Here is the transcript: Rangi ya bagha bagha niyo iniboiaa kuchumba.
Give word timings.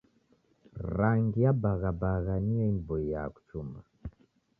Rangi 0.97 1.39
ya 1.45 1.53
bagha 1.61 1.91
bagha 2.01 2.35
niyo 2.45 2.63
iniboiaa 2.71 3.33
kuchumba. 3.33 3.79